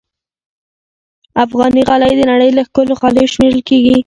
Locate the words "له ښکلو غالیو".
2.57-3.31